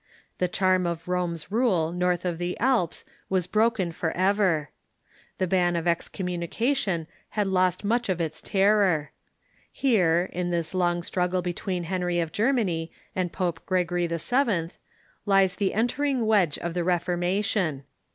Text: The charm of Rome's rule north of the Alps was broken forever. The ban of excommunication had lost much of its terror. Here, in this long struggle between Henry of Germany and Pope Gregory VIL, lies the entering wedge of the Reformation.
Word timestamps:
The 0.39 0.47
charm 0.47 0.87
of 0.87 1.07
Rome's 1.07 1.51
rule 1.51 1.91
north 1.91 2.25
of 2.25 2.39
the 2.39 2.59
Alps 2.59 3.05
was 3.29 3.45
broken 3.45 3.91
forever. 3.91 4.71
The 5.37 5.45
ban 5.45 5.75
of 5.75 5.85
excommunication 5.87 7.05
had 7.37 7.45
lost 7.45 7.83
much 7.83 8.09
of 8.09 8.19
its 8.19 8.41
terror. 8.41 9.11
Here, 9.71 10.27
in 10.33 10.49
this 10.49 10.73
long 10.73 11.03
struggle 11.03 11.43
between 11.43 11.83
Henry 11.83 12.19
of 12.19 12.31
Germany 12.31 12.91
and 13.15 13.31
Pope 13.31 13.61
Gregory 13.67 14.07
VIL, 14.07 14.69
lies 15.27 15.55
the 15.57 15.75
entering 15.75 16.25
wedge 16.25 16.57
of 16.57 16.73
the 16.73 16.83
Reformation. 16.83 17.83